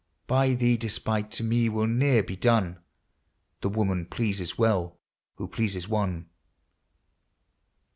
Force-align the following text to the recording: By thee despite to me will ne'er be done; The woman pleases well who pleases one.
By 0.25 0.55
thee 0.55 0.77
despite 0.77 1.29
to 1.33 1.43
me 1.43 1.69
will 1.69 1.85
ne'er 1.85 2.23
be 2.23 2.35
done; 2.35 2.79
The 3.61 3.69
woman 3.69 4.07
pleases 4.07 4.57
well 4.57 4.97
who 5.35 5.47
pleases 5.47 5.87
one. 5.87 6.27